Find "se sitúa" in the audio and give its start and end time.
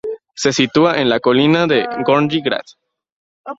0.33-0.97